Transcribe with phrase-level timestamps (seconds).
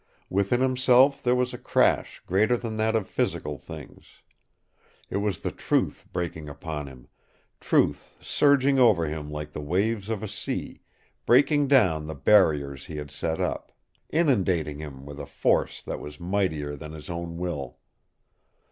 [0.31, 4.07] Within himself there was a crash greater than that of physical things.
[5.11, 7.07] It was the truth breaking upon him,
[7.59, 10.81] truth surging over him like the waves of a sea,
[11.27, 13.71] breaking down the barriers he had set up,
[14.09, 17.77] inundating him with a force that was mightier than his own will.